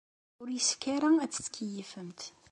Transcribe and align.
Ur 0.41 0.47
yessefk 0.51 0.83
ara 0.95 1.09
ad 1.23 1.31
tettkeyyifemt. 1.31 2.21